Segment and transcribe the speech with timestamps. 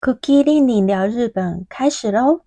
[0.00, 2.40] Cookie 令你聊日本开始喽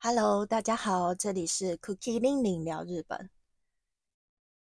[0.00, 3.30] ！Hello，大家好，这里是 Cookie 令令聊日本。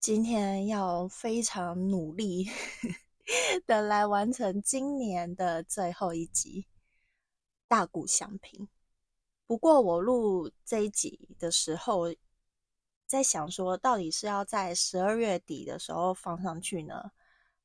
[0.07, 2.47] 今天要非常努力
[3.67, 6.65] 的来完成今年的最后一集
[7.67, 8.69] 大鼓相平。
[9.45, 12.15] 不过我录这一集的时候，
[13.05, 17.11] 在想说，到底是要在十二月底的时候放上去呢，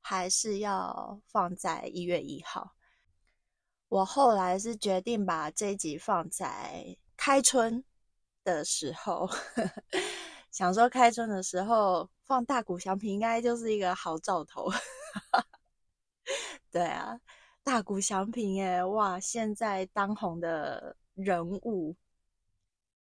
[0.00, 2.72] 还是要放在一月一号？
[3.88, 6.98] 我后来是决定把这一集放在。
[7.16, 7.84] 开春
[8.42, 9.30] 的时候，
[10.52, 14.70] 想说开春的时候放大鼓祥平应该就是一个好兆头。
[16.70, 17.18] 对啊，
[17.62, 21.96] 大鼓祥平哎，哇，现在当红的人物，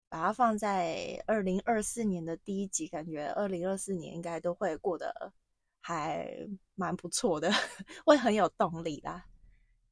[0.09, 5.33] 把它放在二零二四年的第一集，感觉二零二四年应该都会过得
[5.81, 6.29] 还
[6.77, 7.51] 蛮不错的，
[8.07, 9.27] 会很有动力啦。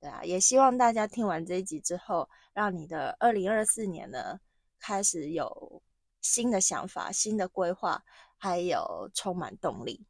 [0.00, 4.38] 对啊，也希望大家听完这一集之后，让你的二零二四年呢
[4.78, 5.82] 开始有
[6.20, 8.04] 新的想法、新的规划，
[8.36, 10.04] 还有充满动力。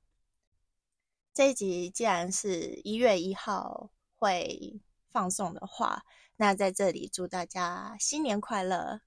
[1.32, 6.04] 这一集既然是一月一号会放送的话，
[6.36, 9.00] 那在这里祝大家新年快乐！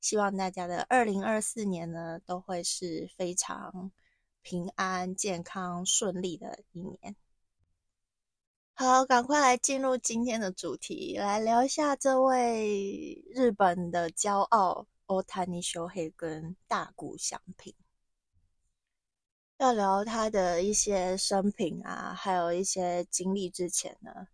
[0.00, 3.92] 希望大家的二零二四年呢都会是非常
[4.42, 7.14] 平安、健康、顺利的一年。
[8.74, 17.74] 好，赶快来进入今天的主题，来聊一下这位日本的骄傲欧塔尼修黑跟大谷相平。
[19.58, 24.28] 要聊他的一些生平啊，还有一些经历之前呢，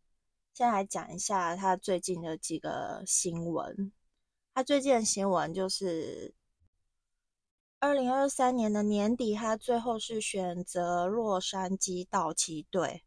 [0.55, 3.91] 先来讲一下他最近的几个新闻。
[4.55, 6.33] 他最近的新闻就是
[7.81, 13.03] 二零二三年的年底，他最后是选择洛杉矶道奇队。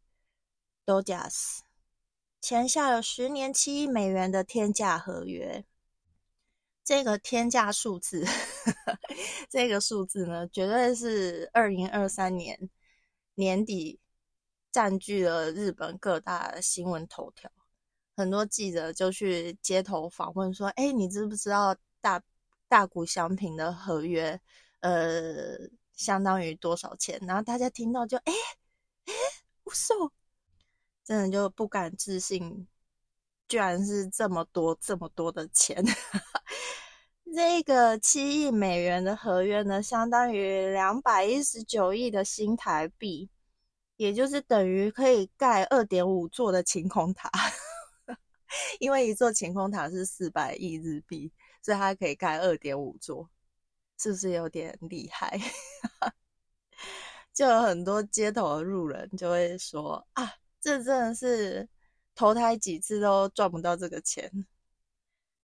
[0.84, 1.62] d o d g e s
[2.40, 5.64] 签下了十年七亿美元的天价合约。
[6.84, 8.24] 这个天价数字，
[9.48, 12.68] 这个数字呢，绝对是二零二三年
[13.34, 14.00] 年底
[14.70, 17.50] 占据了日本各大新闻头条。
[18.16, 22.22] 很多记者就去街头访问说：“哎，你知不知道大
[22.68, 24.40] 大谷祥平的合约，
[24.80, 25.56] 呃，
[25.94, 28.32] 相当于多少钱？”然后大家听到就：“哎
[29.06, 29.12] 哎，
[29.64, 30.12] 我说。”
[31.04, 32.68] 真的就不敢置信，
[33.48, 35.84] 居然是这么多这么多的钱。
[37.34, 43.30] 这个七亿美元的合约呢，相当于两百一十九亿的新台币，
[43.96, 47.30] 也就是等于可以盖二点五座的晴空塔。
[48.80, 51.32] 因为一座晴空塔是四百亿日币，
[51.62, 53.30] 所以它可以盖二点五座，
[53.98, 55.40] 是不是有点厉害？
[57.32, 60.34] 就有很多街头的路人就会说啊。
[60.60, 61.68] 这真的是
[62.14, 64.30] 投胎几次都赚不到这个钱，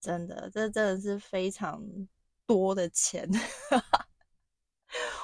[0.05, 1.83] 真的，这真的是非常
[2.45, 3.27] 多的钱，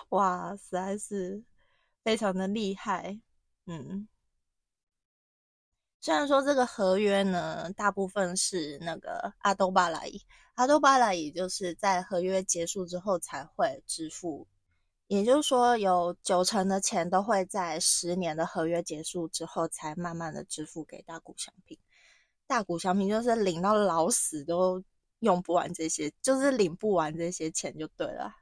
[0.09, 1.45] 哇，实在是
[2.03, 3.21] 非常的厉害。
[3.67, 4.09] 嗯，
[6.01, 10.19] 虽然说这个合约呢，大部分是那个阿多巴拉伊，
[10.55, 14.49] 阿多巴拉伊就是在合约结束之后才会支付。
[15.09, 21.79] 也就是说，有九成的钱都会在十年的合约结束之后，才慢慢的支付给大股商品。
[22.51, 24.83] 大股商品就是领到老死都
[25.21, 28.35] 用不完这些，就是领不完这些钱就对了。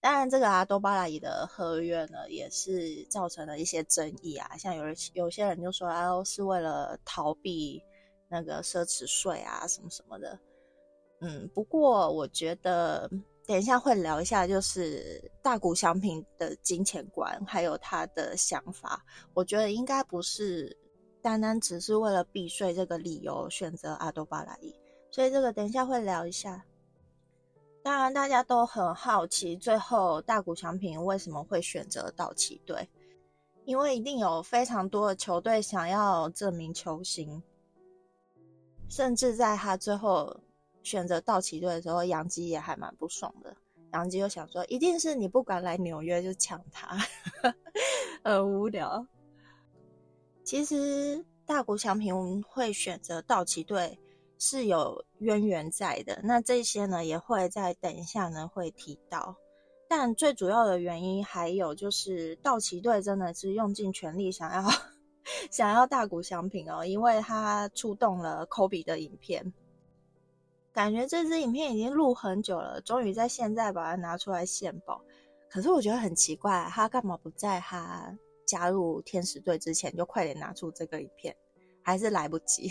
[0.00, 4.56] 当然，这个阿多巴拉伊的合约呢，也是造成了一些争议啊。
[4.56, 7.82] 像有人有些人就说，啊，是为了逃避
[8.30, 10.38] 那个奢侈税啊，什么什么的。
[11.20, 13.10] 嗯，不过我觉得。
[13.46, 19.02] 等一下会聊一下，就是大谷祥平的金钱观，还有他的想法。
[19.32, 20.76] 我觉得应该不是
[21.22, 24.74] 单单只是为了避税这个理由选择阿多巴拉伊，
[25.10, 26.64] 所以这个等一下会聊一下。
[27.82, 32.88] 当然，大家都很好奇，最后大谷祥平为什么会选择道奇队？
[33.64, 37.42] 因为一定有非常多的球队想要这名球星，
[38.88, 40.40] 甚至在他最后。
[40.84, 43.54] 选择道奇队的时候，杨基也还蛮不爽的。
[43.92, 46.96] 杨基又想说，一定是你不敢来纽约就抢他，
[48.24, 49.06] 很无聊。
[50.48, 54.00] 其实大谷翔平会选择道奇队
[54.38, 56.18] 是有渊源在的。
[56.24, 59.36] 那这些呢，也会在等一下呢会提到。
[59.86, 64.64] 但最主要的原因还有就是道奇队真的是用尽全力想要
[65.52, 69.52] 想要大谷翔平哦，因为他出动了科比的影片，
[70.72, 75.02] 感觉这支影片已经录很久了，终于在现在把它拿出来献宝。
[75.50, 78.16] 可是我觉得很奇怪，他干嘛不在他
[78.48, 81.36] 加入天使队之前就快点拿出这个影片？
[81.82, 82.70] 还是来不及？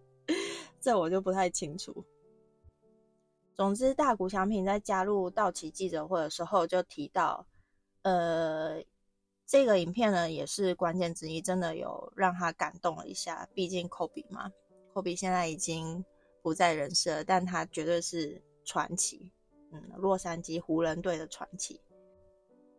[0.80, 2.02] 这我就不太清楚。
[3.54, 7.46] 总之，大谷翔平在加入道奇记者会的时候就提到，
[8.02, 8.82] 呃，
[9.46, 13.46] 这个影片呢也是关键之一，真的有让他感动了一下。
[13.52, 14.50] 毕竟科比嘛，
[14.94, 16.02] 科比现在已经
[16.40, 19.30] 不在人世了，但他绝对是传奇，
[19.72, 21.80] 嗯，洛杉矶湖人队的传奇。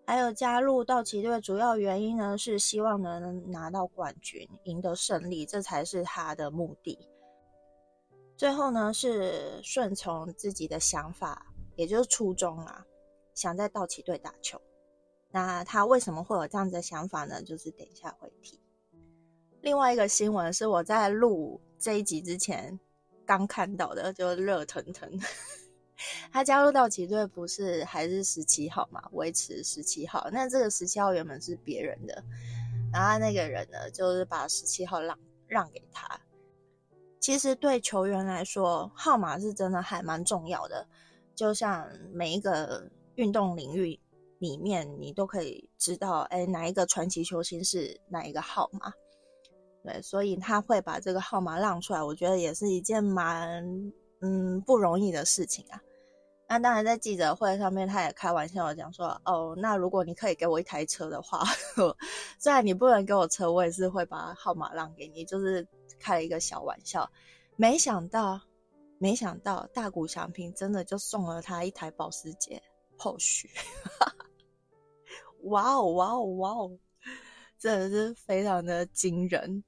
[0.07, 6.97] 还有加入道奇队主要原因呢，是希望能拿到冠军，赢得胜利，这才是他的目的。
[8.37, 11.45] 最后呢，是顺从自己的想法，
[11.75, 12.85] 也就是初衷啊，
[13.33, 14.57] 想在道奇队打球。
[15.29, 17.43] 那他为什么会有这样子的想法呢？
[17.43, 18.57] 就是等一下会提。
[19.59, 22.79] 另外一个新闻是我在录这一集之前
[23.25, 25.19] 刚看到的，就热腾腾。
[26.31, 29.01] 他加入道奇队不是还是十七号嘛？
[29.13, 30.29] 维持十七号。
[30.31, 32.23] 那这个十七号原本是别人的，
[32.93, 35.17] 然后那个人呢，就是把十七号让
[35.47, 36.19] 让给他。
[37.19, 40.87] 其实对球员来说，号码是真的还蛮重要的。
[41.35, 43.99] 就像每一个运动领域
[44.39, 48.93] 里面，你都可以知道，哎，哪一个传奇球星是哪一个号码。
[49.83, 53.63] 对，所以他会把这个号码让出来，我觉得也是一件蛮
[54.21, 55.81] 嗯不容易的事情啊。
[56.47, 61.43] 那当然，在记者会上面，他也开玩笑讲说，哦，那如果你可以给我一台车的话，
[62.39, 65.67] 虽然你不能给我车，我也是会把号码让给你，就是。
[65.99, 67.09] 开了一个小玩笑，
[67.55, 68.39] 没想到，
[68.99, 72.61] 没想到大谷祥平真的就送了他一台保时捷。
[72.97, 73.49] 后续，
[75.45, 76.77] 哇哦哇哦哇哦，
[77.57, 79.63] 真的是非常的惊人。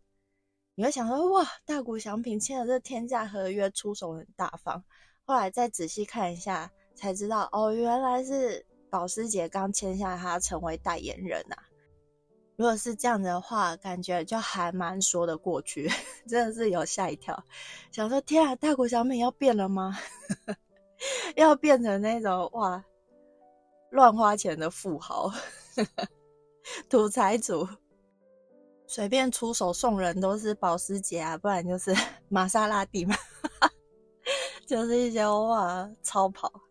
[0.76, 4.84] 你会想说，哇，大谷祥平签了这天价合约，出手很大方。
[5.30, 11.56] 后来再仔细看一下，才知道，哦，原来是保时捷刚签下他成为代言人呐。
[12.56, 15.88] 如果是这样的话，感觉就还蛮说得过去，
[16.28, 17.44] 真的是有吓一跳，
[17.92, 19.96] 想说天啊，大国小美要变了吗？
[21.38, 22.84] 要变成那种哇，
[23.92, 25.32] 乱花钱的富豪，
[26.90, 27.70] 土财主，
[28.88, 31.94] 随便出手送人都是保时捷啊，不然就是
[32.30, 33.16] 玛莎拉蒂嘛，
[34.70, 36.62] 就是一些哇超跑，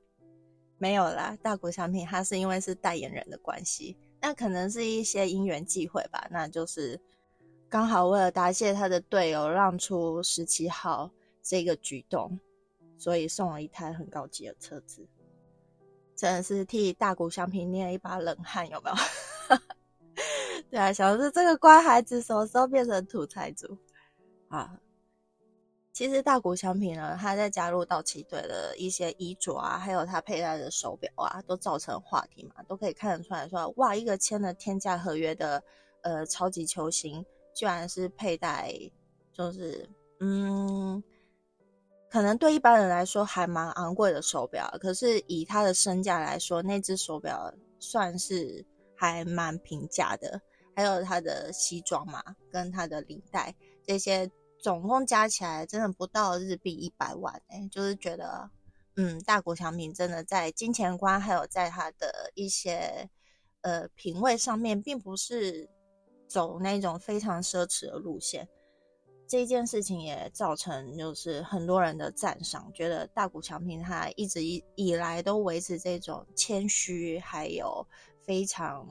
[0.78, 3.96] 没有啦，大谷小品他是因为是代言人的关系。
[4.20, 7.00] 那可能是一些因缘际会吧，那就是
[7.68, 11.10] 刚好为了答谢他的队友让出十七号
[11.42, 12.38] 这个举动，
[12.96, 15.04] 所以送了一台很高级的车子，
[16.14, 18.96] 真的是替大谷翔平捏了一把冷汗，有没有？
[20.70, 23.76] 对啊，想说这个乖孩子什么时候变成土财主
[24.50, 24.78] 啊？
[25.98, 35.60] 其实大谷翔平呢，他在加入道奇队的一些衣着啊，还有他佩戴的手表啊，都造成话题嘛，都可以看得出来说，哇，一个签了天价合约的
[36.02, 38.72] 呃超级球星，居然是佩戴，
[39.32, 39.90] 就是
[40.20, 41.02] 嗯，
[42.08, 48.64] 可能对一般人来说还蛮昂贵的手表，可是以他的身价来说，那只手表算是
[48.94, 50.40] 还蛮平价的，
[50.76, 53.52] 还有他的西装嘛，跟他的领带
[53.84, 54.30] 这些。
[54.58, 58.50] 总共加起来真的不到日币一百万哎，就是觉得，
[58.96, 63.08] 嗯，大谷翔平真的在金钱观还有在他的一些
[63.60, 65.70] 呃品味上面，并不是
[66.26, 68.48] 走那种非常奢侈的路线。
[69.28, 77.86] 这件事情也造成就是很多人的赞赏，觉得大谷翔平他一直以以来都维持这种谦虚，还有
[78.22, 78.88] 非常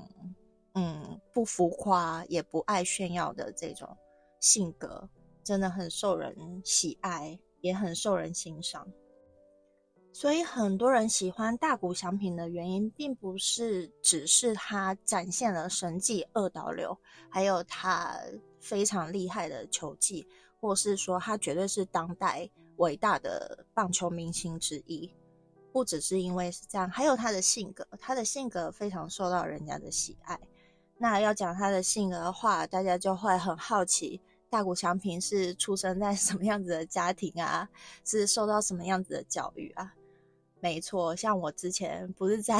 [0.75, 3.97] 嗯不浮夸也不爱炫耀的这种
[4.39, 5.09] 性格。
[5.47, 6.35] 真的很受人
[6.65, 8.85] 喜爱，也很受人欣赏。
[10.11, 16.97] 所以很多人喜欢大谷翔平的原因，并不是只是他展现了神迹二刀流，
[17.29, 18.19] 还有他
[18.59, 20.27] 非常厉害的球技，
[20.59, 25.09] 或是说他绝对是当代伟大的棒球明星之一。
[25.71, 30.37] 不只是因为是这样，还有他的性格，他的性格非常受到人家的喜爱。
[30.97, 34.19] 那要讲他的性格的话，大家就会很好奇。
[34.49, 37.69] 大谷翔平是出生在什么样子的家庭啊？
[38.05, 39.93] 是受到什么样子的教育啊？
[40.59, 42.59] 没错，像我之前不是在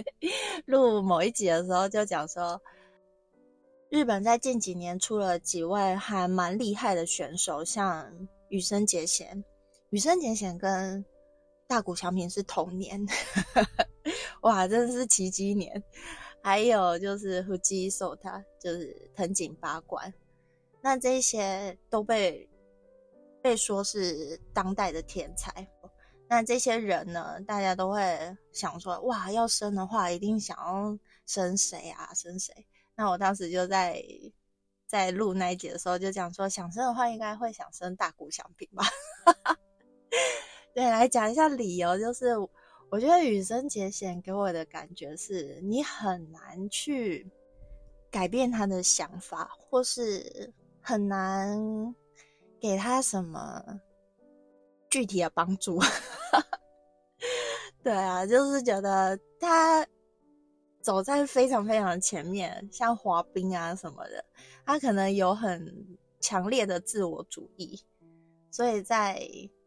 [0.66, 2.60] 录某一集的时候就讲说，
[3.90, 9.42] 日本在近几年出了几位还蛮厉害的选手，像羽生结弦。
[9.90, 11.04] 羽生结弦跟
[11.66, 13.04] 大谷翔平是同年，
[14.42, 15.82] 哇，真的是奇迹年。
[16.42, 20.12] 还有就是福基寿他，就是藤井八冠，
[20.84, 22.46] 那这些都被
[23.40, 25.66] 被说是当代的天才。
[26.28, 32.12] 那这些人呢，大家都会想说，哇，要生的话，一定想要生谁啊？
[32.12, 32.52] 生谁？
[32.94, 33.98] 那我当时就在
[34.86, 38.84] 在录那一集的时候，就讲说，想生的话，应该会想生大谷翔平吧。
[40.74, 42.36] 对，来讲一下理由，就是
[42.90, 47.26] 我觉得羽生结弦给我的感觉是，你很难去
[48.10, 50.52] 改变他的想法，或是
[50.86, 51.94] 很难
[52.60, 53.80] 给他什么
[54.90, 55.80] 具体的帮助。
[57.82, 59.86] 对啊，就是觉得他
[60.82, 64.22] 走在非常非常前面，像滑冰啊什么的，
[64.66, 67.82] 他可能有很强烈的自我主义，
[68.50, 69.26] 所以在。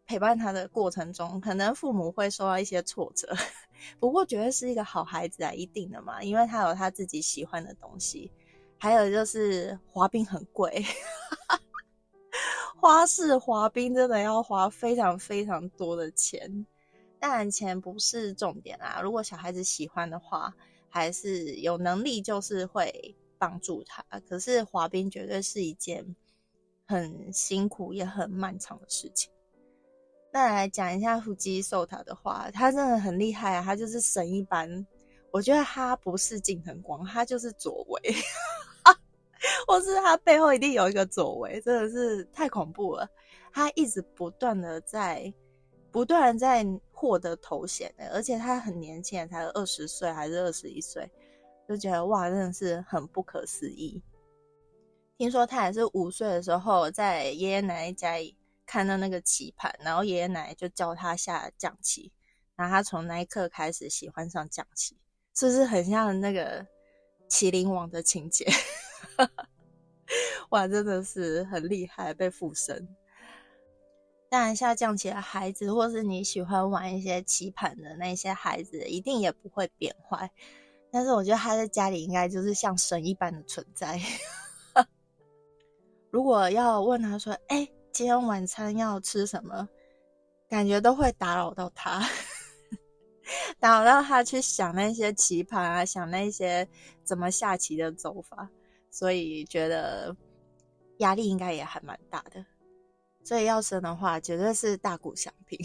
[0.09, 3.27] 陪伴他的过程中，可能父母会受到一些挫折，
[3.99, 8.31] 不过绝对是一个好孩子啊，一定的嘛，因为他有他自己喜欢的东西。
[8.77, 10.85] 还有就是滑冰很贵，
[12.79, 16.65] 花式滑冰真的要花非常非常多的钱。
[17.19, 20.53] 当然钱不是重点啊，如果小孩子喜欢的话，
[20.89, 24.05] 还是有能力就是会帮助他。
[24.29, 26.15] 可是滑冰绝对是一件
[26.85, 29.31] 很辛苦也很漫长的事情。
[30.31, 33.63] 再来讲一下腹肌瘦塔的话，他真的很厉害啊！
[33.63, 34.85] 他就是神一般。
[35.31, 38.15] 我觉得他不是近藤光，他就是左为，
[39.67, 43.07] 或是他背后一定有一个左为，真的是太恐怖了。
[43.53, 45.33] 他一直不断的在
[45.91, 51.09] 不断在获得头衔的，而且他很年轻，才二十岁还是二十一岁，
[51.67, 54.01] 就觉得哇，真的是很不可思议。
[55.17, 58.35] 听说他也是五岁的时候在爷爷奶奶家里。
[58.69, 62.11] 看到那个棋盘，然后爷爷奶奶就教他下象棋，
[62.53, 64.97] 然后他从那一刻开始喜欢上象棋，
[65.33, 66.61] 是不是很像那个
[67.29, 68.45] 《麒麟王》的情节？
[70.49, 72.87] 哇，真的是很厉害，被附身。
[74.29, 80.29] 当然，下象棋的孩子，或是你喜欢玩一些棋盘的那些孩子，一定也不会变坏。
[80.91, 83.99] 但是，我觉得他在家里应该就是像神一般的存在。
[86.11, 89.67] 如果要问他说：“哎。”今天晚餐要吃什么？
[90.47, 92.07] 感觉都会打扰到他，
[93.59, 96.67] 打扰到他去想那些棋盘啊，想那些
[97.03, 98.47] 怎么下棋的走法，
[98.89, 100.15] 所以觉得
[100.97, 102.45] 压力应该也还蛮大的。
[103.23, 105.59] 所以要生的话，绝对是大谷翔平。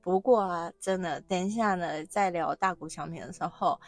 [0.00, 3.80] 不过啊，真的，等一下呢，在聊大谷翔平的时候，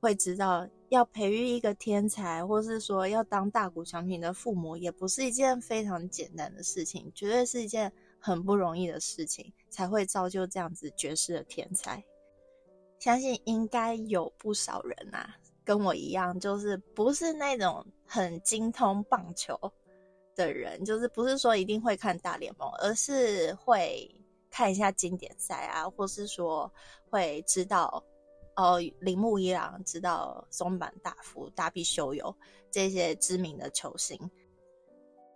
[0.00, 0.68] 会知道。
[0.90, 12.04] 要培育一个天才，或是说要当大谷翔平的父母，也不是一件非常简单的事情，绝对是一件很不容易的事情，才会造就这样子绝世的天才。
[13.00, 19.58] 相信应该有不少人啊，跟我一样，就是不是那种很精通棒球
[20.34, 24.08] 的人，就是不是说一定会看大联盟，而是会
[24.50, 26.70] 看一下经典赛啊，或是说
[27.10, 28.04] 会知道。
[28.56, 32.32] 哦，铃木一郎知道松坂大辅、大臂修友
[32.70, 34.16] 这些知名的球星，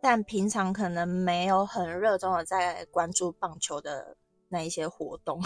[0.00, 4.16] 但平常可能没有很热衷的在关注棒球的
[4.48, 5.42] 那一些活动。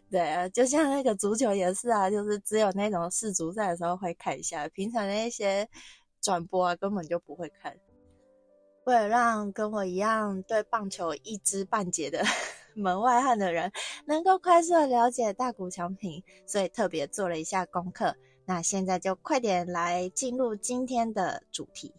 [0.10, 5.68] 对啊，就像那个足球也是啊，就是只有那种世足赛的时候会看一下，平常那些
[6.20, 7.76] 转播啊根本就不会看。
[8.84, 12.22] 为了让跟我一样对棒球一知半解的。
[12.74, 13.72] 门外汉的人
[14.06, 18.14] 能够快速的了解大谷翔平，所以特别做了一下功课。
[18.44, 21.92] 那现在就快点来进入今天的主题。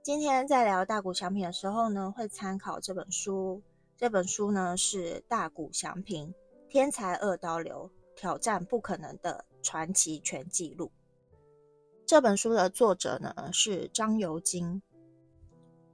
[0.00, 3.60] 今天在聊大谷翔平的时候呢，会参考这本书。
[3.96, 6.32] 这本书呢是《大谷翔平：
[6.72, 10.86] 天才二刀流，挑战不可能的传奇全纪录》。
[12.06, 14.80] 这本书的作者呢是张尤金。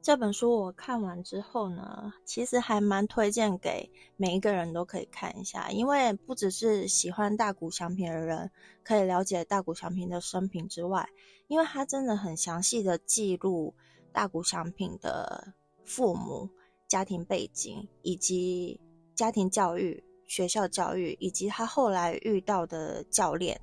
[0.00, 8.48] 这本书我看完之后呢，其实还蛮推荐给每一个人都可以看一下，因为不只是喜欢大谷翔平的人
[8.84, 11.08] 可以了解大谷翔平的生平之外，
[11.48, 13.74] 因为他真的很详细的记录
[14.12, 15.54] 大谷翔平的
[15.84, 16.48] 父母、
[16.86, 18.80] 家庭背景以及
[19.16, 23.60] 家庭教育、学校教育，以及他后来遇到的教练。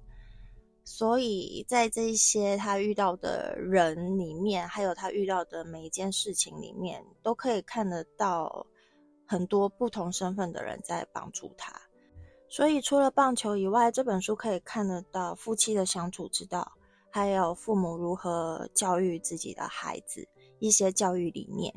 [0.83, 8.67] 所以在这些他遇到的人里面，还有他遇到的每一件事情里面，都可以看得到
[9.25, 11.73] 很多不同身份的人在帮助他。
[12.47, 16.71] 所以除了棒球以外，这本书可以看得到夫妻的相处之道，
[17.09, 20.27] 还有父母如何教育自己的孩子，
[20.59, 21.73] 一些教育理念。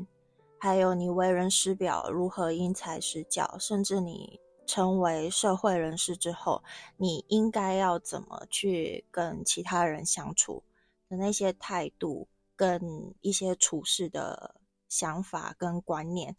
[0.59, 4.39] 还有你为人师表，如何因材施教，甚至你
[4.69, 6.63] 成为社会人士之后，
[6.99, 10.63] 你应该要怎么去跟其他人相处
[11.09, 14.55] 的那些态度，跟一些处事的
[14.89, 16.37] 想法跟观念。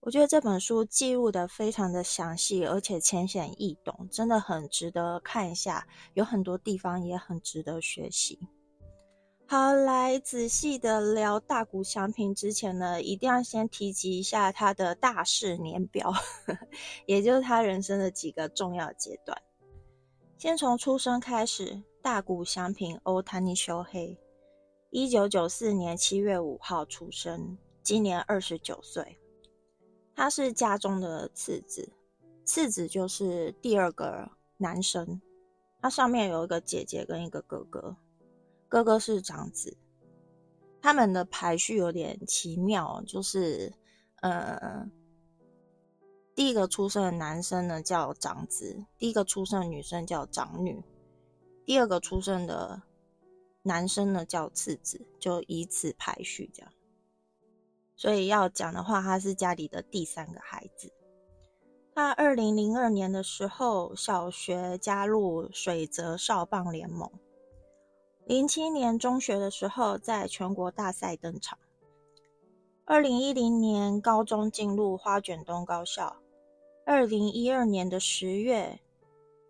[0.00, 5.86] 我觉得这本书记录的非常的详细，而且浅显易懂，真的很值得看一下。
[6.14, 8.38] 有很多地方也很值得学习。
[9.54, 16.12] 好，来仔细的聊大谷祥平之前呢，一定要先提及一下他的大事年表，
[17.06, 19.40] 也就是他人生的几个重要阶段。
[20.38, 24.18] 先从出生开始，大谷祥平 （Otani s h o h e
[24.90, 29.20] 一九九四年七月五号出生，今年二十九岁。
[30.16, 31.92] 他是家中的次子，
[32.44, 35.22] 次子就是第二个男生。
[35.80, 37.96] 他上面有一个姐姐跟一个哥哥，
[38.74, 39.78] 哥哥是长子。
[40.82, 43.72] 他们的排序有点奇妙，就是
[44.20, 44.90] 呃，
[46.34, 50.82] 第一个出生的男生呢叫长子，第一个出生的女生叫长女，
[51.64, 52.82] 第二个出生的
[53.62, 56.72] 男生呢叫次子，就以此排序这样。
[57.94, 60.92] 所以要讲的话，他是家里的第三个孩子。
[61.94, 67.08] 他二零零二年的时候，小学加入水泽少棒联盟。
[68.26, 71.58] 零七年中学的时候，在全国大赛登场。
[72.86, 76.16] 二零一零年高中进入花卷东高校。
[76.86, 78.80] 二零一二年的十月，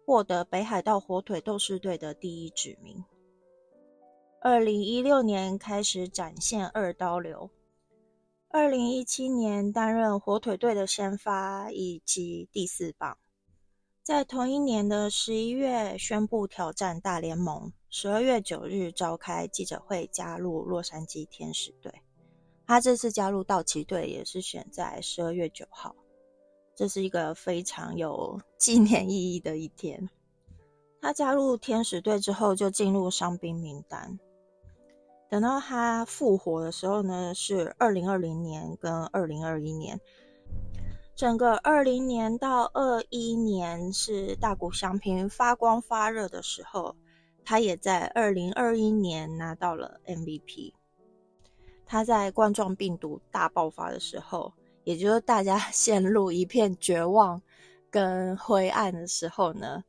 [0.05, 3.05] 获得北海道火腿斗士队的第一指名。
[4.41, 7.49] 二零一六年开始展现二刀流。
[8.49, 13.19] 二零一七年担任火腿队的先发以及第四棒，
[14.03, 21.95] 在同一年的十一月宣布挑战大联盟，十二月九日召开记者会加入洛杉矶天使队。
[22.67, 25.95] 他这次加入道奇队也是选在十二月九号，
[26.75, 30.11] 这是一个非常有 纪念意义的一天。
[31.01, 34.19] 他加入天使队之后就进入伤兵名单。
[35.31, 40.01] 等到他复活的时候呢，是二零二零年跟二零二一年。
[41.15, 46.97] 整个二零年到二一年是大谷翔平发光发热的时候，
[47.45, 50.73] 他也在二零二一年拿到了 MVP。
[51.87, 54.53] 他在冠状病毒大爆发的时候，
[54.85, 57.41] 也就是大家 陷入一片绝望
[57.91, 59.85] 跟灰暗的时候呢。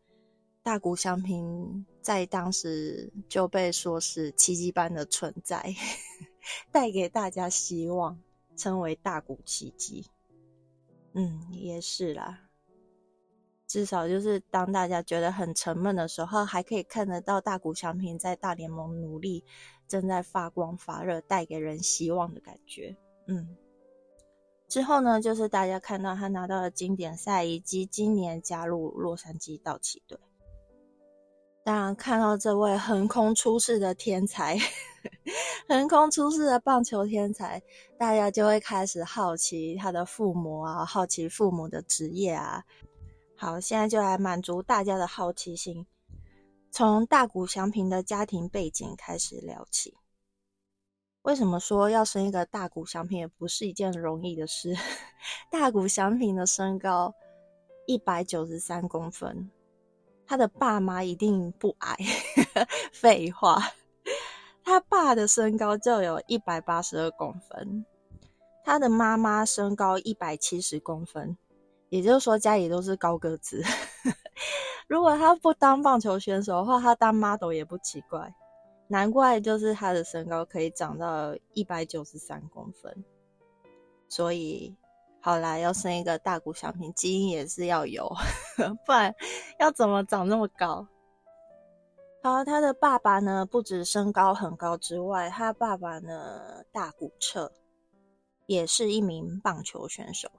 [0.61, 5.63] 大谷翔平在当时就被说是奇迹般的存在，
[6.71, 8.19] 带给大家希望，
[8.57, 10.07] 称为大谷奇迹。
[11.13, 12.44] 嗯，也是啦。
[13.75, 19.43] 至少就是当大家觉得很沉闷的时候，还可以看得到大谷翔平在大联盟努力，
[19.85, 22.95] 正在发光发热，带给人希望的感觉。
[23.27, 23.57] 嗯，
[24.69, 30.17] 之后呢，就是大家看到他拿到了经典赛，以及今年加入洛杉矶道奇队。
[31.65, 34.57] 当然，看到这位横空出世的天才，
[35.67, 37.61] 横空出世的棒球天才，
[37.99, 42.63] 大家就会开始好奇他的父母啊，好奇父母的职业啊。
[43.37, 45.85] 好，现在就来满足大家的好奇心，
[46.71, 49.97] 从大谷祥平的家庭背景开始聊起。
[51.23, 54.73] 为什么说要生一个大谷祥平也不是一件容易的事？
[55.51, 57.13] 大谷祥平的身高
[57.87, 59.51] 一百九十三公分。
[60.25, 61.95] 他的爸妈一定不矮，
[62.93, 63.61] 废话，
[64.63, 67.85] 他爸的身高就有一百八十二公分，
[68.63, 71.37] 他的妈妈身高一百七十公分，
[71.89, 73.63] 也就是说家里都是高个子。
[74.87, 78.33] 如果他不当棒球选手的话，他当 model 也不奇怪。
[78.87, 83.03] 难怪就是他的身高可以长到一百九十三公分，
[84.07, 84.75] 所以。
[85.21, 88.07] 好啦，要生一个大谷翔平，基因也是要有，
[88.85, 89.11] 不然
[89.57, 90.87] 要怎么长那么高？
[92.21, 97.51] 好，他的爸爸呢，不止身高很高之外，他爸爸呢，大谷彻
[98.45, 100.29] 也是一名棒球选手。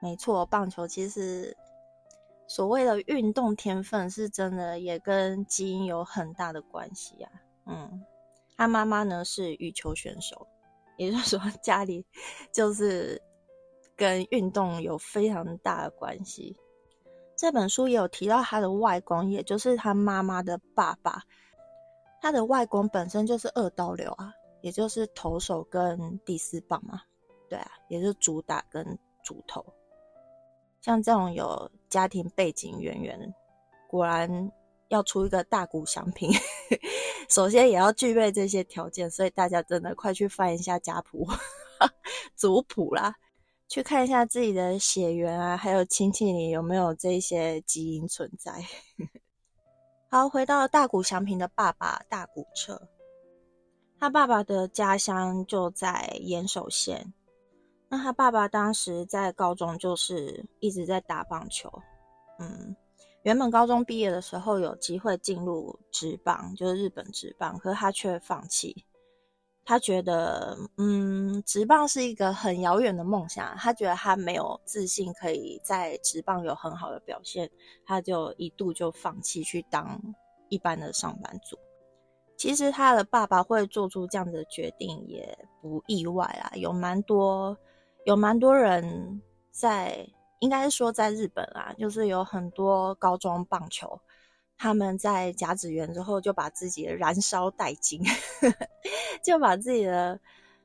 [0.00, 1.56] 没错，棒球其实
[2.46, 7.30] 所谓的运动天分是真的，也跟基因有很大的关系啊。
[7.66, 8.04] 嗯，
[8.56, 10.46] 他妈妈呢是羽球选手，
[10.96, 12.04] 也就是说 家里
[12.52, 13.20] 就是。
[13.96, 16.56] 跟运动有非常大的关系。
[17.36, 21.22] 这本书也有提到他的外公，也就是他妈妈的爸爸。
[22.22, 24.32] 他的外公本身就是二刀流啊，
[24.62, 27.02] 也就是投手跟第四棒嘛。
[27.46, 29.62] 对啊，也是主打跟主投。
[30.80, 33.34] 像这种有家庭背景渊源，
[33.88, 34.50] 果然
[34.88, 36.30] 要出一个大谷祥平，
[37.28, 39.10] 首先也要具备这些条件。
[39.10, 41.26] 所以大家真的快去翻一下家谱。
[42.36, 43.14] 族谱啦，
[43.68, 48.52] 去看一下自己的血缘啊，还有亲戚里有没有这些基因存在。
[50.10, 52.88] 好，回到大谷祥平的爸爸大谷彻，
[53.98, 57.14] 他爸爸的家乡就在岩手县。
[57.92, 61.68] 那他爸爸当时在高中就是一直在打棒球，
[62.38, 62.74] 嗯，
[63.24, 68.84] 原本高中毕业的时候有机会进入职棒，就是日本职棒，可是他却放弃。
[69.64, 77.50] 他觉得，嗯，职棒是一个很遥远的梦想，他觉得他没有自信可以在职棒有很好的表现，
[77.84, 80.00] 他就一度就放弃去当
[80.48, 81.58] 一般的上班族。
[82.36, 87.56] 其实他的爸爸会做出这样的决定也不意外啊，有蛮多。
[88.04, 90.06] 有蛮多人在，
[90.40, 94.00] 应该说在日本啊，就是有很多高中棒球，
[94.56, 98.00] 他们在甲子园之后就把自己的燃烧殆尽，
[99.22, 100.18] 就把自己的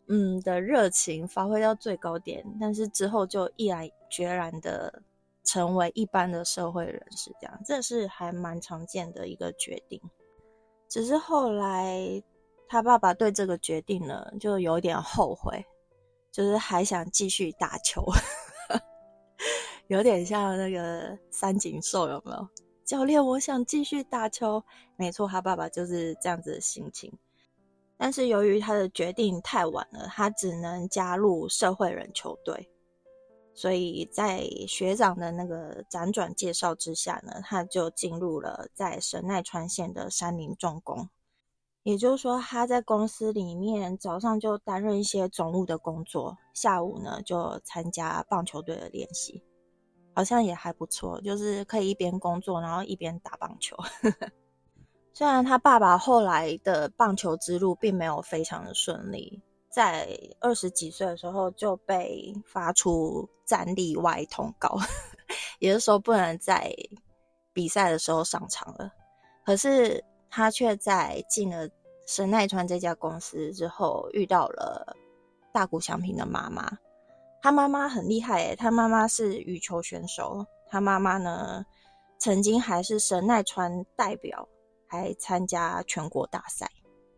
[0.08, 5.02] 嗯的热情发挥到最高点，但是之后就毅然决然的
[5.44, 10.02] 成为一般的社会人士，这样这是还蛮常见的一个决定。
[10.88, 12.24] 只是后来
[12.70, 15.66] 他爸爸对这个决定呢，就有点后悔。
[16.36, 18.04] 就是还想继续打球，
[19.88, 22.46] 有点像那个三井寿有没有？
[22.84, 24.62] 教练，我想继续打球。
[24.98, 27.10] 没错，他爸爸就是这样子的心情。
[27.96, 32.70] 但是由于他的决定太晚了，他只能加入社会人球队。
[33.54, 41.08] 所以在学长的那个辗转介绍之下呢，他就进入了在神奈川县的山林重工。
[41.86, 49.44] 也就是说，他在公司里面早上就担任一些总务的工作，下午呢就参加棒球队的练习，
[50.16, 53.78] 好像也还不错，就是可以一边工作，然后一边打棒球。
[55.14, 64.76] 虽然他爸爸后来的棒球之路并没有非常的顺利，在二十几岁的时候就被发出战力外通告，
[65.62, 66.76] 也就是说不能在
[67.54, 68.92] 比赛的时候上场了。
[69.46, 70.04] 可是。
[70.36, 71.66] 他却在进了
[72.06, 74.94] 神奈川这家公司之后，遇到了
[75.54, 76.70] 大谷祥平的妈妈。
[77.42, 80.46] 他妈妈很厉害诶，他妈妈是羽球选手。
[80.68, 81.66] 他妈妈呢，
[82.20, 84.46] 曾经还是神奈川代表，
[84.86, 86.70] 还参加全国大赛，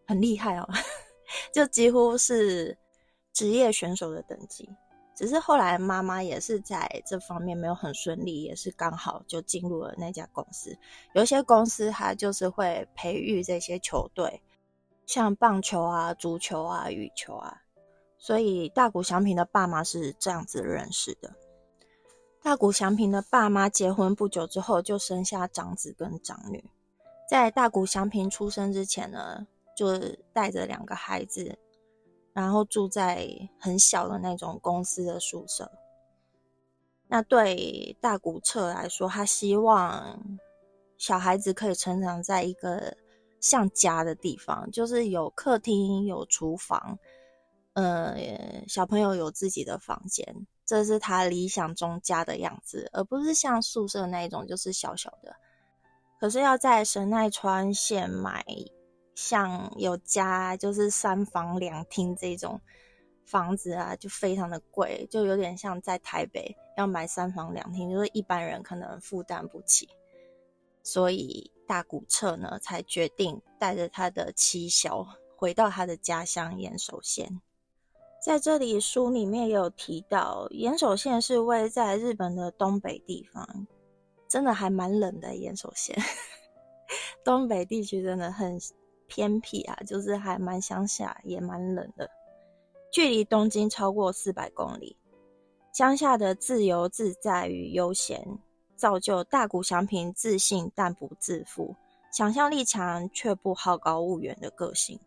[0.05, 0.69] 很厉害哦，
[1.51, 2.77] 就几乎是
[3.33, 4.69] 职业选手的等级。
[5.17, 10.77] 只是后来妈妈也是在这方面没有很顺利，也是刚好就进入了那家公司。
[11.13, 14.43] 有些公司它就是会培育这些球队，
[15.07, 17.63] 像棒球啊、足球啊、羽球啊。
[18.19, 21.33] 所以大谷祥平的爸妈是这样子认识的。
[22.43, 26.63] 大谷祥平的爸妈结婚不久之后就生下长子跟长女。
[27.27, 29.97] 在大谷祥平出生之前呢，就
[30.31, 31.57] 带着两个孩子。
[32.37, 33.27] 然后住在
[33.59, 35.71] 很小的那种公司的宿舍。
[37.07, 40.39] 那对大谷彻来说，他希望
[40.99, 42.95] 小孩子可以成长在一个
[43.39, 46.99] 像家的地方，就是有客厅、有厨房，
[47.73, 48.15] 呃，
[48.67, 50.23] 小朋友有自己的房间，
[50.63, 55.35] 这是他理想中家的样子，而不是像宿舍那一种，就是小小的。
[56.19, 58.45] 可是要在神奈川县买。
[59.17, 62.61] 像有家就是三房两厅这种
[63.25, 69.89] 房子啊，就非常的贵，就有点像在台北要买三房两厅，就是一般人可能负担不起。
[70.83, 75.03] 所以大谷彻呢，才决定带着他的妻小
[75.35, 77.41] 回到他的家乡岩手县。
[78.23, 83.65] 在这里书里面也有提到，岩手县是位在日本的东北地方，
[84.27, 85.35] 真的还蛮冷的。
[85.35, 85.97] 岩手县
[87.25, 88.59] 东北地区真的很。
[89.07, 92.09] 偏僻啊，就是还蛮乡下，也蛮冷的。
[92.91, 94.95] 距离东京超过四百公里，
[95.73, 98.25] 乡下的自由自在与悠闲，
[98.75, 101.75] 造就大谷祥平自信但不自负、
[102.11, 104.99] 想象力强却不好高骛远的个性。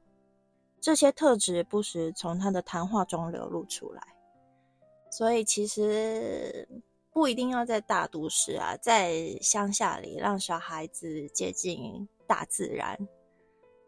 [0.81, 4.03] 这些特质不时从他的谈话中流露出来。
[5.11, 6.69] 所以其实
[7.13, 12.97] 不一定要在大都市啊，在乡下里让小孩子接近大自然。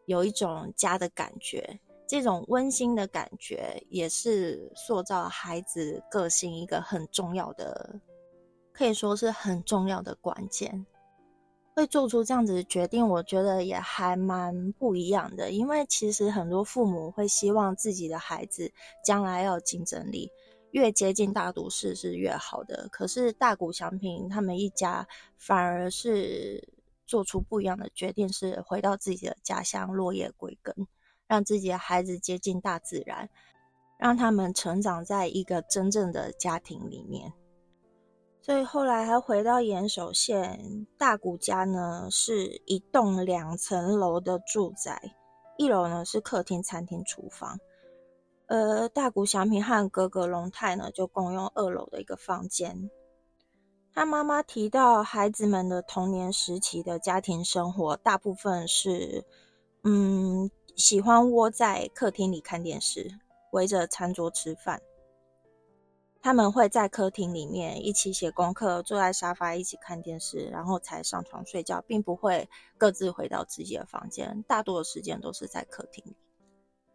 [0.07, 8.01] 有一种家的感觉，这种温馨的感觉也是塑造孩子个性一个很重要的，
[8.73, 10.85] 可以说是很重要的关键。
[11.75, 15.51] 会做出这样子的决定，我觉得也还蛮不一样的。
[15.53, 18.71] 因为其实很多父母会希望自己的孩子
[19.03, 20.31] 将来要有竞争力，
[20.73, 22.89] 越接近大都市是越好的。
[22.91, 25.07] 可是大谷祥平他们一家
[25.39, 26.72] 反而是。
[27.07, 30.75] 做出不一样的决定，是回到自己的家乡，落叶归根，
[31.27, 33.29] 让自己的孩子接近大自然，
[33.99, 37.33] 让他们成长在一个真正的家庭里面。
[38.41, 45.15] 所以后来还回到岩手县大谷家呢，是一栋两层楼的住宅，
[45.57, 47.59] 一楼呢是客厅、餐厅、厨房。
[48.47, 52.91] 呃，大谷祥平和哥哥龙太呢就共用二楼的一个房间。
[53.95, 59.23] 他妈妈提到，孩子们的童年时期的家庭生活，大部分是
[59.83, 63.11] 嗯喜欢窝在客厅里看电视，
[63.51, 64.81] 围着餐桌吃饭。
[66.23, 74.43] 他们会在客厅里面一起写功课，坐在沙发一起看电视，然后才上床睡觉，并不会各自回到自己的房间。
[74.49, 76.17] 大多的时间都是在客厅里，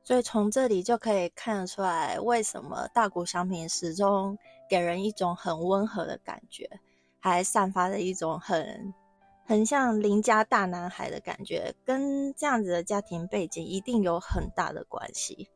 [0.04, 4.38] 所以从这里就可以看得出来，为什么大谷祥平始终
[4.70, 6.80] 给人一种很温和的感觉，
[7.28, 8.94] 还散发着一种很
[9.46, 15.50] 很像邻家大男孩的感觉，跟这样子的家庭背景一定有很大的关系。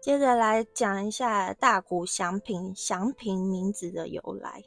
[0.00, 4.62] 接着来讲一下大谷祥平祥平名字的由来。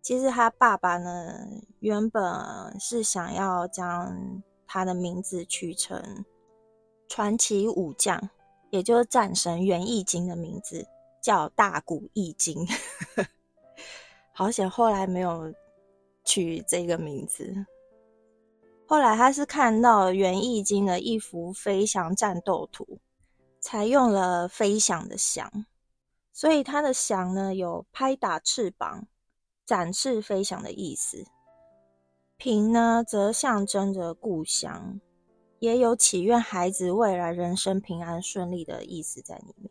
[0.00, 1.46] 其实他爸爸呢，
[1.78, 2.22] 原本
[2.80, 6.24] 是想要将他的名字取成
[7.08, 8.30] 传奇武将，
[8.70, 10.86] 也就是战神源义经的名字，
[11.20, 12.66] 叫大谷义经。
[14.32, 15.52] 好险，后来没有
[16.24, 17.54] 取这个名字。
[18.86, 22.98] 后来他是看到源义经的一幅飞翔战斗图。
[23.64, 25.48] 采用了飞翔的翔，
[26.32, 29.06] 所以他的翔呢有拍打翅膀、
[29.64, 31.24] 展翅飞翔的意思。
[32.36, 35.00] 平呢则象征着故乡，
[35.60, 39.70] 也有祈愿孩子未来人生平安顺利的意思在里面。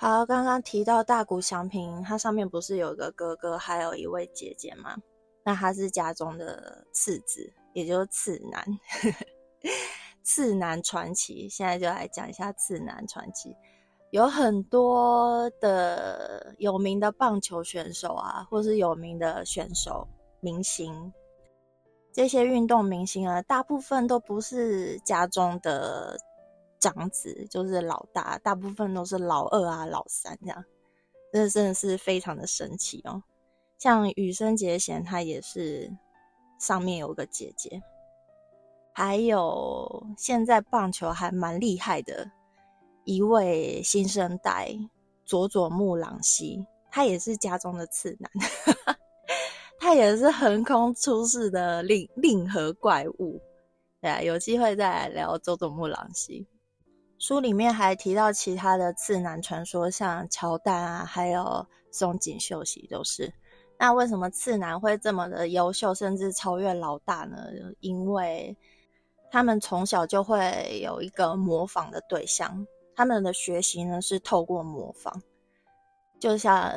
[0.00, 4.96] 好，刚刚提到大谷祥平，他上面不是有个哥哥，还有一位姐姐吗？
[5.44, 8.64] 那他是家中的次子，也就是次男。
[10.22, 13.56] 次男传奇，现在就来讲一下次男传奇。
[14.10, 20.06] 有很多的有名的棒球选手啊，或是有名的选手、
[20.38, 21.12] 明星，
[22.12, 26.16] 这些运动明星啊，大部分都不是家中的
[26.78, 30.64] 长子，就是老大，大部分都是老二啊、老三这样。
[31.32, 33.22] 这真的是非常的神奇哦。
[33.78, 35.90] 像羽生结弦，他也是
[36.58, 37.82] 上面有个姐姐。
[38.92, 42.28] 还有现在棒球还蛮厉害的
[43.04, 44.74] 一位新生代
[45.24, 48.30] 佐佐木朗希，他也是家中的次男，
[49.78, 53.40] 他也是横空出世的令令和怪物。
[54.00, 56.46] 对啊，有机会再来聊佐佐木朗希。
[57.18, 63.32] 书里面还提到其他的次男传说，像乔丹啊，还有松井秀喜都是。
[63.76, 67.48] 那为什么次男会这么的优秀，甚至超越老大呢？
[67.80, 68.56] 因为
[69.30, 75.22] 他们从小就会有一个模仿的对象，他们的学习呢是透过模仿。
[76.20, 76.72] 就像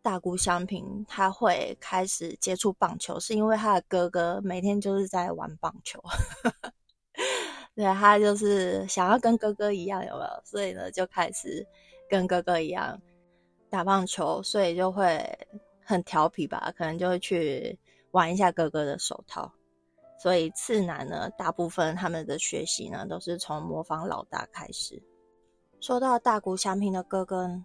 [0.00, 6.02] 大谷翔平，他会开始接触棒球，是因为他的哥哥每天就是在玩棒球，
[7.78, 10.42] 对他就是想要跟哥哥一样，有没有？
[10.44, 11.64] 所以呢，就开始
[12.10, 13.00] 跟哥哥一样
[13.70, 15.24] 打棒球，所以就会
[15.84, 17.78] 很调皮吧，可能就会去
[18.10, 19.48] 玩一下哥哥的手套。
[20.20, 25.00] 所以次男呢，大部分他们的学习呢，都是从模仿老大开始。
[25.80, 27.62] 说到大谷祥平的哥哥，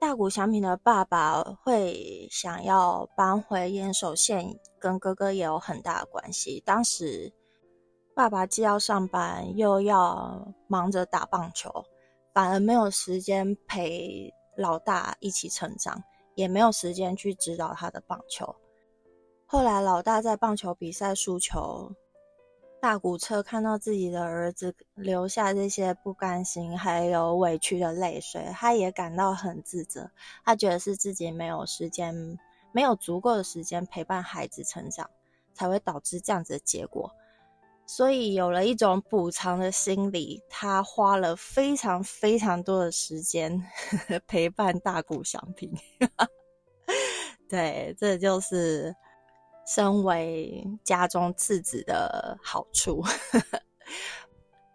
[0.00, 6.62] 大谷祥平的爸爸会想要搬回岩手县，跟哥哥也有很大的关系。
[6.64, 7.30] 当时
[8.16, 11.84] 爸爸既要上班，又要忙着打棒球，
[12.32, 16.02] 反而没有时间陪老大一起成长，
[16.34, 18.56] 也没有时间去指导他的棒球。
[19.44, 21.92] 后来，老大在棒球比赛输球，
[22.80, 30.10] 大谷车看到自己的儿子留下这些不甘心还有委屈的泪水，他也感到很自责。
[30.42, 32.38] 他觉得是自己没有时间，
[32.72, 35.10] 没有足够的时间陪伴孩子成长，
[35.52, 37.12] 才会导致这样子的结果。
[37.86, 43.62] 所以有了一种补偿的心理，他花了非常非常多的时间
[44.26, 45.72] 陪伴大谷祥平。
[47.48, 48.94] 对，这就是。
[49.68, 53.02] 身为家中次子的好处，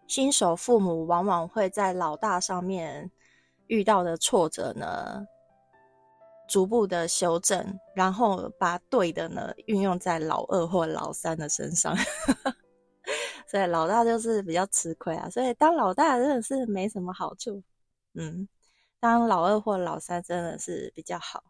[0.06, 3.10] 新手父母往往会在老大上面
[3.67, 5.26] 遇到的挫折呢，
[6.45, 11.95] 逐步的修正，然后把对的呢运用在老二或老三的身上，
[13.52, 15.30] 所以老大就是比较吃亏啊。
[15.30, 17.62] 所以当老大真的是没什么好处，
[18.14, 18.48] 嗯，
[19.02, 21.44] 当老二或老三真的是比较好。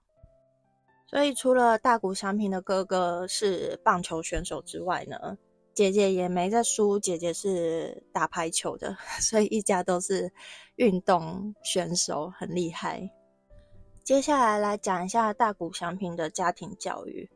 [1.05, 5.37] 所以，除了大谷翔平的哥哥是棒球选手之外呢，
[5.75, 10.31] 姐姐也没在输，姐姐是打排球的， 所以一家都是
[10.77, 13.07] 运动选手，很厉害。
[14.03, 17.29] 接下来来讲一下大谷翔平的家庭教育。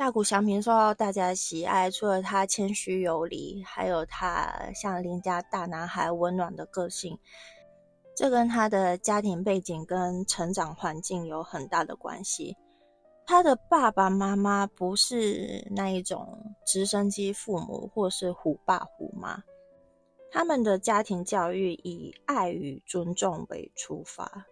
[0.00, 7.18] 大谷翔平受到大家喜爱，除了他谦虚有礼，还有他像邻家大男孩温暖的个性，
[8.16, 12.56] 这跟他的家庭背景跟成长环境有很大的关系。
[13.26, 19.44] 他的爸爸妈妈不是那一种直升机父母，或是虎爸虎妈，
[20.32, 24.46] 他们的家庭教育以爱与尊重为出发，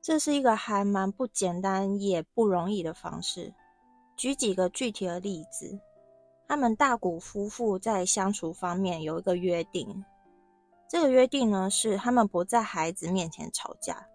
[0.00, 3.54] 这是一个还蛮不简单也不容易的方式。
[4.16, 5.78] 举几个具体的例子，
[6.46, 10.04] 他们大谷夫妇在相处方面有一个约定，
[10.88, 14.06] 这个约定呢是他们不在孩子面前吵架。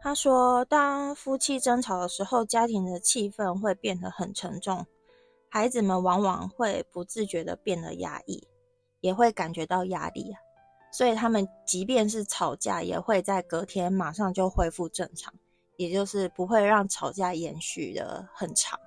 [0.00, 4.86] 他说，当夫妻争吵的时候，家庭的气氛会变得很沉重，
[5.50, 8.46] 孩子们往往会不自觉的变得压抑，
[9.00, 10.38] 也会感觉到压力啊。
[10.92, 15.34] 所以他们即便是吵架，也会在隔天马上就恢复正常，
[15.76, 18.78] 也就是不会让吵架延续的很长。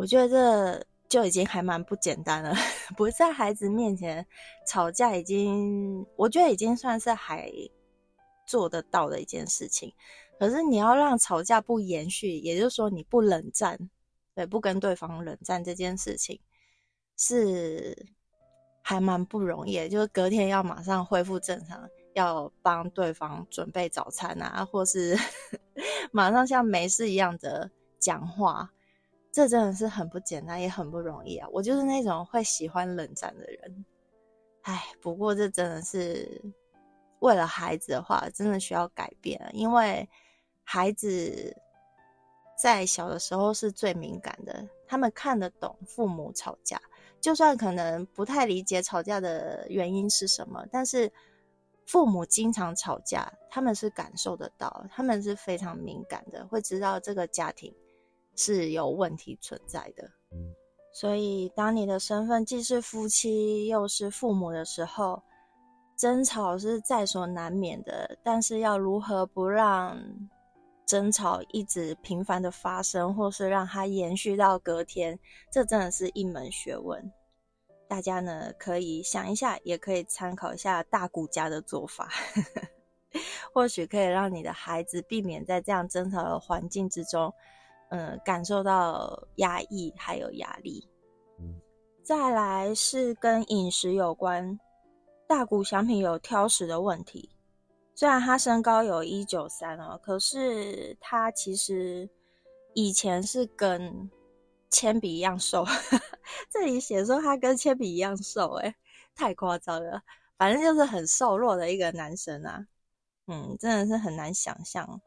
[0.00, 2.54] 我觉得这就已经还蛮不简单了，
[2.96, 4.26] 不在孩子面前
[4.66, 7.52] 吵架，已经我觉得已经算是还
[8.46, 9.92] 做得到的一件事情。
[10.38, 13.78] 可是你要让吵架不延续，也就是说你不冷战，
[14.34, 16.40] 对，不跟对方冷战这件事情
[17.18, 18.06] 是
[18.80, 19.86] 还蛮不容易。
[19.86, 25.14] 就是隔天要马上恢复正常，要帮对方准备早餐啊，或是
[26.10, 28.70] 马上像没事一样的讲话。
[29.32, 31.48] 这真的是很不简单，也很不容易啊！
[31.52, 33.84] 我就是那种会喜欢冷战的人，
[34.62, 36.42] 唉，不过这真的是
[37.20, 40.08] 为了孩子的话，真的需要改变，因为
[40.64, 41.56] 孩子
[42.60, 46.80] 在小的时候是最敏感的，他们看得懂父母吵架，
[47.20, 51.12] 就算可能不太理解吵架的原因是什么，但是
[51.86, 57.72] 父母经常吵架，他们是感受得到，他们是非常敏感的，会知道这个家庭。
[58.42, 60.10] 是有问题存在的，
[60.94, 65.22] 所以当你的身份既是夫妻又是父母的时候，
[65.94, 68.16] 争吵是在所难免的。
[68.24, 70.02] 但是要如何不让
[70.86, 75.18] 争吵一直频繁的发生，或是让它延续到隔天，
[75.52, 77.12] 这真的是一门学问。
[77.86, 82.08] 大家呢可以想一下，也可以参考一下大谷家的做法，
[83.52, 87.30] 或许可以让你的孩子避免在这样争吵的环境之中。
[87.90, 90.88] 嗯，感受到压抑还有压力。
[92.02, 94.58] 再来是跟饮食有关，
[95.28, 97.30] 大谷翔平有挑食的问题。
[97.94, 102.08] 虽然他身高有一九三哦，可是他其实
[102.74, 104.10] 以前是跟
[104.70, 105.64] 铅笔一样瘦。
[106.50, 108.74] 这里写说他跟铅笔一样瘦，哎，
[109.14, 110.00] 太夸张了。
[110.36, 112.66] 反正就是很瘦弱的一个男生啊。
[113.26, 115.00] 嗯，真的是很难想象。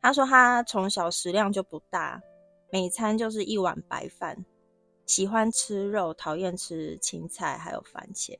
[0.00, 2.20] 他说他从小食量就不大，
[2.70, 4.44] 每餐就是一碗白饭，
[5.06, 8.38] 喜欢吃肉，讨厌吃青菜还有番茄。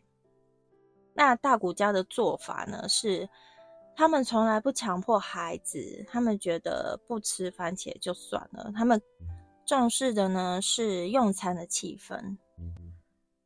[1.13, 3.29] 那大谷家的做法呢是，
[3.95, 9.03] 他们从来不强迫孩子，他们觉得不吃番茄就算了，他们
[9.67, 12.39] 重视的呢是用餐的气氛。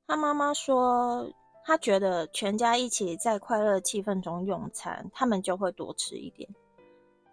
[0.07, 1.29] 他妈妈说，
[1.65, 6.49] 他觉得全家一起在快乐气氛中用餐，他们就会多吃一点。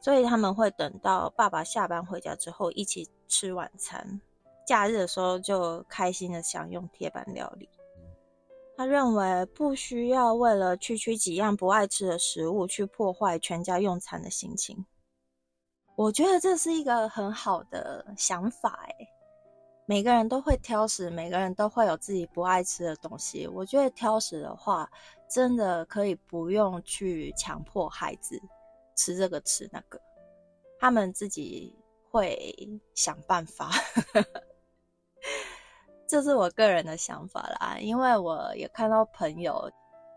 [0.02, 4.20] 所以他们会等到爸爸下班回家之后一起吃晚餐，
[4.66, 7.70] 假日的时候就开心的享用铁板料理。
[8.76, 14.84] 他认为不需要为了区区几样不爱吃的食物去破坏全家用餐的心情。
[15.96, 19.08] 我觉得这是一个很好的想法诶，
[19.86, 23.46] 每个人都会挑食，每个人都会有自己不爱吃的东西。
[23.48, 24.90] 我觉得挑食的话，
[25.30, 28.42] 真的可以不用去强迫孩子。
[29.02, 30.00] 吃这个吃那个，
[30.78, 31.76] 他们自己
[32.12, 32.54] 会
[32.94, 33.72] 想办法。
[36.08, 39.68] 这是我个人的想法啦，因为我也看到朋友，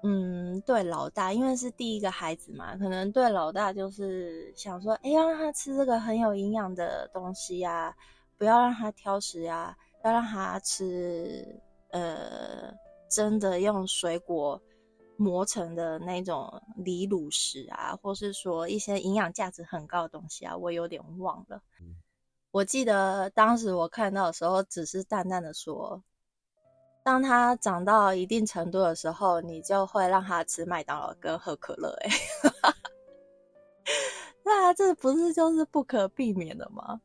[0.02, 7.96] 嗯，对老大，因为是第一个孩子嘛，可能对老大就是想说，哎，要让他吃这个很有营养的东西呀，
[8.36, 11.58] 不要让他挑食呀，要让他吃，
[11.88, 12.70] 呃，
[13.08, 14.60] 真的用水果。
[15.16, 21.62] 磨成的那种离乳食啊，或是说一些营养价值很高的东西啊，我有点忘了。
[22.50, 26.02] 我记得当时我看到的时候，只是淡淡的说，
[27.02, 31.90] 当他长到一定程度的时候，你就会让他吃麦当劳跟喝可乐。
[32.02, 32.10] 哎，
[34.44, 37.00] 那这不是就是不可避免的吗？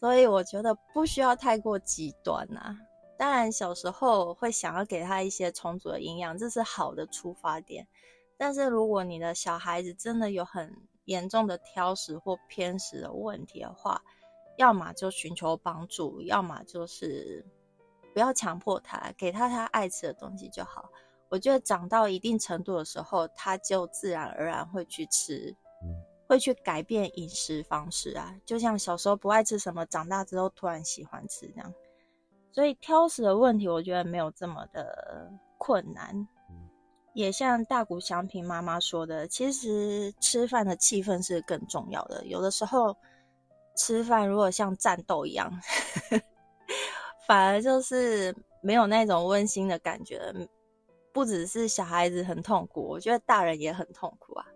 [0.00, 2.76] 所以我觉得不需要太过极端呐。
[3.16, 7.86] 当然小时候会想要给他一些充足的营养，这是好的出发点。
[8.36, 14.02] 但是如果你的小孩子真的有很严重的挑食或偏食的问题的话，
[14.56, 17.44] 要么就寻求帮助，要么就是
[18.12, 20.90] 不要强迫他，给他他爱吃的东西就好。
[21.28, 25.54] 我觉得长到一定程度的时候，他就自然而然会去吃，
[26.28, 28.34] 会去改变饮食方式啊。
[28.44, 31.72] 就像小时候不爱吃什么，长大之后突然喜欢吃这样。
[32.54, 35.28] 所以挑食的问题，我觉得没有这么的
[35.58, 36.28] 困难。
[37.12, 42.24] 也像大谷祥平妈妈说的，其实吃饭的气氛是更重要的。
[42.26, 42.96] 有的时候
[43.76, 45.50] 吃饭如果像战斗一样，
[47.26, 48.32] 反而就是
[48.62, 50.32] 没有那种温馨的感觉。
[51.12, 54.46] 不只是小孩子很痛苦，我觉得大人也很痛苦啊。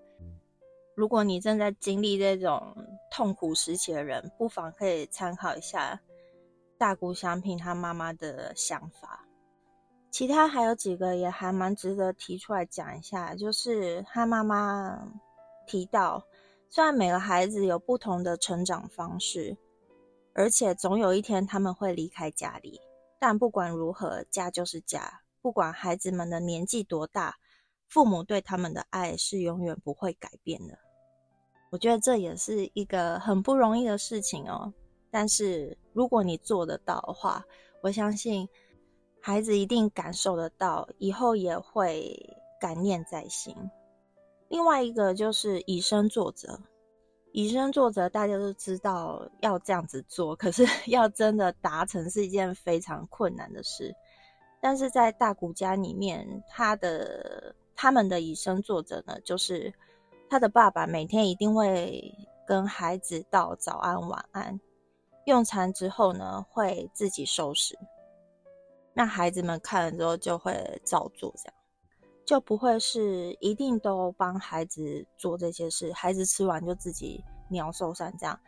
[0.95, 2.77] 如果你正在经历这种
[3.11, 6.01] 痛苦时期的人，不妨可以参考一下
[6.79, 9.27] 大谷祥平他妈妈的想法。
[10.11, 15.07] 其他还有几个也还蛮值得提出来讲一下，就是他妈妈
[15.67, 16.25] 提到，
[16.71, 19.57] 虽然每个孩子有不同的成长方式，
[20.33, 22.81] 而且总有一天他们会离开家里，
[23.19, 25.21] 但不管如何，家就是家。
[25.43, 27.37] 不管孩子们的年纪多大，
[27.87, 30.79] 父母对他们的爱是永远不会改变的。
[31.71, 34.73] 我觉得这也是一个很不容易的事情哦。
[35.11, 37.45] 但是如果你做得到的话，
[37.83, 38.49] 我相信。
[39.21, 42.17] 孩子一定感受得到，以后也会
[42.61, 43.55] 感念在心。
[44.49, 46.59] 另外一个就是以身作则，
[47.33, 53.93] 以身作则，大家都知道要这样子做，可是 要真的达成是一件非常困难的事。
[54.63, 59.75] 但是在大谷家里面，他的他们的以身作则呢，就是
[60.31, 62.15] 他的爸爸每天一定会
[62.47, 64.59] 跟孩子道早安晚安，
[65.29, 67.79] 用餐之后呢，会自己收拾。
[68.95, 71.55] 那孩子们看了之后就会照做，这样
[72.25, 75.93] 就不会是一定都帮孩子做这些事。
[75.93, 78.41] 孩子吃完就自己鸟兽散，这样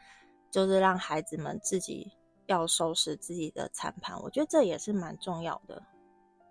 [0.50, 2.10] 就是让孩子们自己
[2.46, 4.18] 要收拾自己的餐盘。
[4.22, 5.82] 我觉得这也是蛮重要的，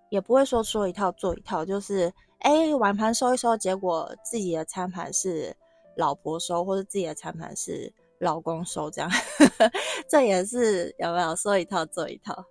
[0.10, 5.58] 也不会说说一套做一套，就是哎碗盘收一收，结果自己的餐盘是
[5.98, 9.10] 老婆收，或者自己的餐盘是老公收，这样
[10.08, 12.46] 这也是有没有说一套做一套？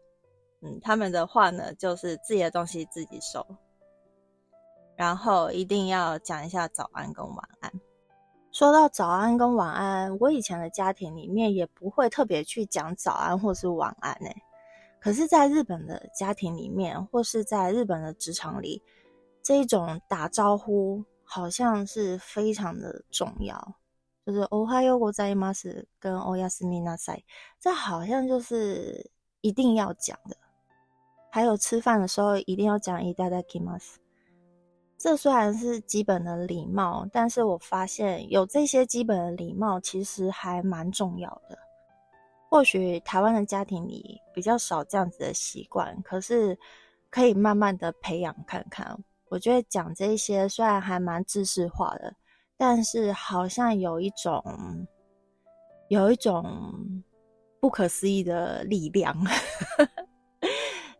[0.60, 3.46] 嗯，他们的话呢，就是自己的东西自己收，
[4.96, 7.72] 然后一定要讲一下早安跟晚安。
[8.50, 14.42] 说到早安跟晚安，我以前的家庭里面也不会特别去讲早安或是晚安诶。
[15.00, 18.82] 可是，在日本的家庭里面，或是在日本的职场里，
[19.44, 23.74] 这一种打招呼好像是非常的重要，
[24.27, 27.23] 就是“おはようございます”跟“おやすみなさい”，
[27.59, 30.37] 这好像就是一定要讲的。
[31.31, 33.95] 还有吃饭的时候一定要讲いただきます。
[34.97, 41.57] 这虽然是基本的礼貌，但是我发现有这些基本的礼貌其实还蛮重要的。
[42.49, 46.57] 或许台湾的家庭里比较少这样子的习惯，可是
[47.09, 48.97] 可以慢慢的培养看看。
[49.27, 52.15] 我觉得讲这些虽然还蛮知识化的，
[52.57, 54.43] 但是好像有一种
[55.89, 57.03] 有一种
[57.59, 59.15] 不可思议的力量。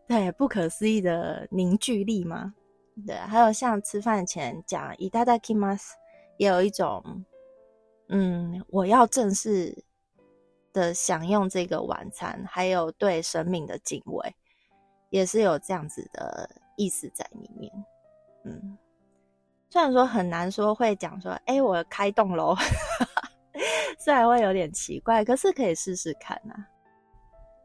[0.06, 2.54] 对，不可思议的凝聚力吗？
[3.06, 5.94] 对，还有像吃饭前讲“いただきます”，
[6.36, 7.24] 也有一种，
[8.08, 9.82] 嗯，我要正式
[10.74, 14.34] 的享用这个晚餐，还有对生命的敬畏，
[15.08, 17.72] 也是有这样子的意思在里面。
[18.44, 18.76] 嗯，
[19.69, 22.55] 虽然说很难说会讲说，哎，我开动喽，
[23.99, 26.53] 虽然会有点奇怪，可是可以试试看呐。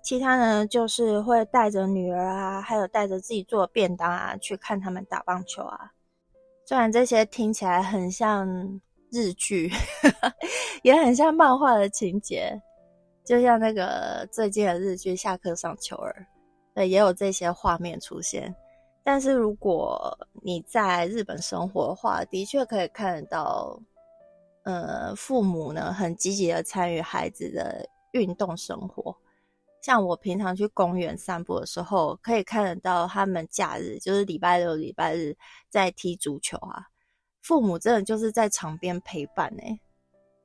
[0.03, 5.93] 其他呢，就是会带着女儿啊，还有带着自己做便当啊，去看他们打棒球啊。
[6.67, 8.47] 虽然这些听起来很像
[9.11, 9.71] 日剧，
[10.85, 12.61] 也很像漫画的情节，
[13.25, 16.15] 就像那个最近的日剧《下课上球儿》，
[16.75, 18.55] 对，也有这些画面出现。
[19.05, 23.79] 但是如果你在日本生活的话，的确可以看得到，
[24.63, 29.15] 呃，父母呢很积极的参与孩子的运动生活。
[29.83, 35.37] 像我平常去公园散步的时候，可以看得到他们假日就是礼拜六、礼拜日
[35.69, 36.87] 在踢足球啊。
[37.43, 39.63] 父母真的就是在场边陪伴呢，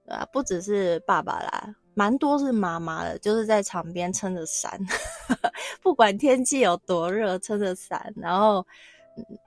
[0.09, 0.25] 啊？
[0.33, 4.79] 不只是爸爸啦，蛮多是妈妈的，就是在场边撑着伞，
[5.83, 8.65] 不管天气有多热，撑着伞，然后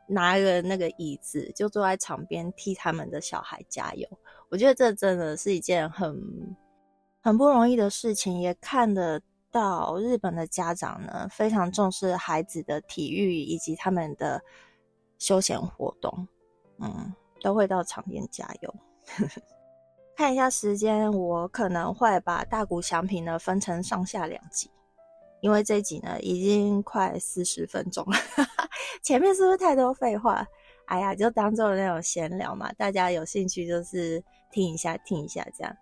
[0.07, 4.07] 拿一个那个椅子，就坐在场边替他们的小孩加油。
[4.51, 6.15] 我觉得这真的是一件很
[7.23, 9.23] 很不容易的事情，也看得。
[9.53, 14.43] 到日本的家长呢，非常重视孩子的体育以及他们的
[15.19, 16.27] 休闲活动，
[16.81, 18.75] 嗯，都会到场边加油。
[20.23, 24.71] 看一下时间，我可能会把大谷祥平呢分成上下两集，
[25.41, 28.17] 因为这集呢已经快四十分钟了，
[29.03, 30.47] 前面是不是太多废话？
[30.87, 35.77] 哎呀，就当做那种闲聊嘛，大家有兴趣就是听一下听一下这样。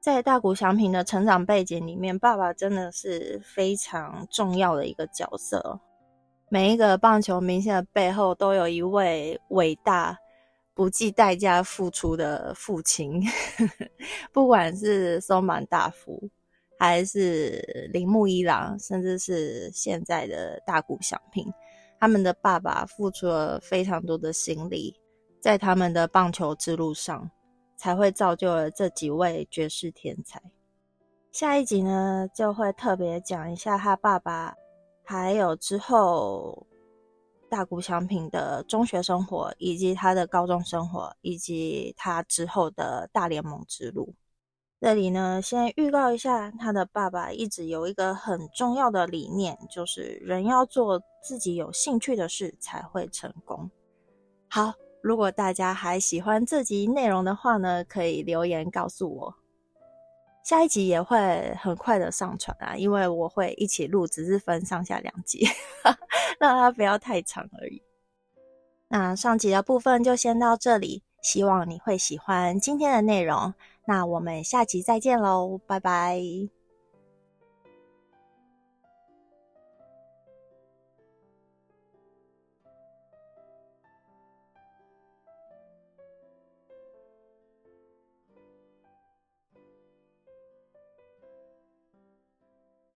[0.00, 5.78] 在大谷翔平的成长背景里面，爸爸真的是非常重要的一个角色。
[6.48, 10.18] 每一个棒球明星的背后，都有一位伟大、
[10.76, 13.20] 不计代价付出的父亲。
[14.30, 16.30] 不管是松满大辅，
[16.78, 21.52] 还是铃木一郎，甚至是现在的大谷翔平，
[21.98, 24.94] 他们的爸爸付出了非常多的心力，
[25.40, 27.28] 在他们的棒球之路上。
[27.78, 30.40] 才会造就了这几位绝世天才。
[31.30, 34.54] 下一集呢，就会特别讲一下他爸爸，
[35.04, 36.66] 还有之后
[37.48, 44.14] 大谷翔平的中学生活，以及他的高中生活，以及他之后的大联盟之路。
[44.80, 53.70] 这里呢，先预告一下，他的爸爸一直有一个很重要的理念，就是人要做自己有兴趣的事才会成功。
[54.48, 54.74] 好。
[55.02, 59.32] 如果大家还喜欢这集内容的话呢，可以留言告诉我。
[60.46, 65.44] 下一集也会很快的上传啊，因为我会一起录，只是分上下两集，
[66.38, 67.82] 让它不要太长而已。
[68.86, 73.52] 那上集的部分就先到这里，希望你会喜欢今天的内容。
[73.88, 76.55] 那我们下集再见喽，拜拜。